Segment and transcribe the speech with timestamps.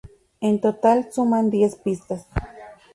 [0.39, 2.25] En total suman diez pistas.